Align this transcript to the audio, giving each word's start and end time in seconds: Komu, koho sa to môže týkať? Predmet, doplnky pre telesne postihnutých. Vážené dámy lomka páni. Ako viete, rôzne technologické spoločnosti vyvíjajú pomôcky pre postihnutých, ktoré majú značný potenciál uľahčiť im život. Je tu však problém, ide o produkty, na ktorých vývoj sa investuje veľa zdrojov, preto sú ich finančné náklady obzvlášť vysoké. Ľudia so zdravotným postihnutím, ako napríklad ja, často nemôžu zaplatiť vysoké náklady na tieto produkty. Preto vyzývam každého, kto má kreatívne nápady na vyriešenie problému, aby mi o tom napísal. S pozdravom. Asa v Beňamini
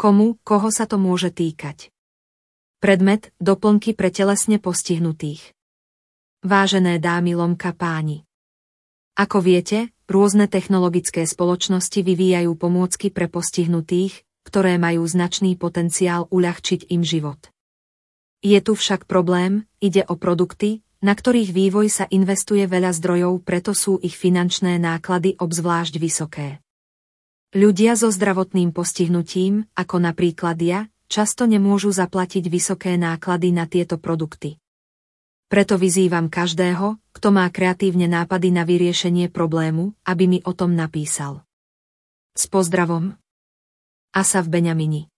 Komu, 0.00 0.40
koho 0.48 0.72
sa 0.72 0.88
to 0.88 0.96
môže 0.96 1.28
týkať? 1.28 1.92
Predmet, 2.80 3.36
doplnky 3.36 3.92
pre 3.92 4.08
telesne 4.08 4.56
postihnutých. 4.56 5.52
Vážené 6.40 6.96
dámy 6.96 7.36
lomka 7.36 7.76
páni. 7.76 8.24
Ako 9.20 9.44
viete, 9.44 9.92
rôzne 10.08 10.48
technologické 10.48 11.28
spoločnosti 11.28 12.00
vyvíjajú 12.00 12.48
pomôcky 12.56 13.12
pre 13.12 13.28
postihnutých, 13.28 14.24
ktoré 14.48 14.80
majú 14.80 15.04
značný 15.04 15.60
potenciál 15.60 16.24
uľahčiť 16.32 16.88
im 16.96 17.04
život. 17.04 17.52
Je 18.40 18.56
tu 18.64 18.72
však 18.72 19.04
problém, 19.04 19.68
ide 19.84 20.08
o 20.08 20.16
produkty, 20.16 20.80
na 21.04 21.12
ktorých 21.12 21.52
vývoj 21.52 21.92
sa 21.92 22.08
investuje 22.08 22.64
veľa 22.64 22.96
zdrojov, 22.96 23.44
preto 23.44 23.76
sú 23.76 24.00
ich 24.00 24.16
finančné 24.16 24.80
náklady 24.80 25.36
obzvlášť 25.36 25.94
vysoké. 26.00 26.64
Ľudia 27.50 27.98
so 27.98 28.14
zdravotným 28.14 28.70
postihnutím, 28.70 29.66
ako 29.74 29.98
napríklad 29.98 30.54
ja, 30.62 30.86
často 31.10 31.50
nemôžu 31.50 31.90
zaplatiť 31.90 32.46
vysoké 32.46 32.94
náklady 32.94 33.50
na 33.50 33.66
tieto 33.66 33.98
produkty. 33.98 34.62
Preto 35.50 35.74
vyzývam 35.74 36.30
každého, 36.30 36.94
kto 37.10 37.28
má 37.34 37.50
kreatívne 37.50 38.06
nápady 38.06 38.54
na 38.54 38.62
vyriešenie 38.62 39.34
problému, 39.34 39.98
aby 40.06 40.24
mi 40.30 40.38
o 40.46 40.54
tom 40.54 40.78
napísal. 40.78 41.42
S 42.38 42.46
pozdravom. 42.46 43.18
Asa 44.14 44.46
v 44.46 44.48
Beňamini 44.54 45.09